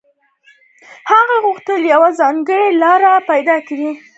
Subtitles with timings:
[1.11, 3.89] هغه غوښتل يوه ځانګړې لاره پيدا کړي.